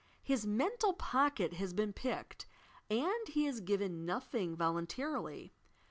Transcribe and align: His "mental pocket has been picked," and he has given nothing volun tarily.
His 0.23 0.47
"mental 0.47 0.93
pocket 0.93 1.53
has 1.53 1.73
been 1.73 1.93
picked," 1.93 2.47
and 2.89 3.27
he 3.27 3.45
has 3.45 3.61
given 3.61 4.03
nothing 4.03 4.57
volun 4.57 4.87
tarily. 4.87 5.51